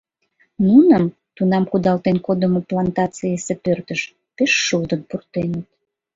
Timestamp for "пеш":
4.35-4.51